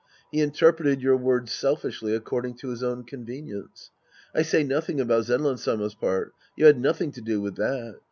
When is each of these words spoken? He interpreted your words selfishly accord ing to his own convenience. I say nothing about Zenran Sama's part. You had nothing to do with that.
He 0.31 0.41
interpreted 0.41 0.99
your 1.03 1.15
words 1.15 1.51
selfishly 1.51 2.15
accord 2.15 2.47
ing 2.47 2.55
to 2.55 2.69
his 2.69 2.81
own 2.81 3.03
convenience. 3.03 3.91
I 4.33 4.41
say 4.41 4.63
nothing 4.63 4.99
about 4.99 5.25
Zenran 5.25 5.59
Sama's 5.59 5.93
part. 5.93 6.33
You 6.57 6.65
had 6.65 6.79
nothing 6.79 7.11
to 7.11 7.21
do 7.21 7.39
with 7.39 7.55
that. 7.57 7.97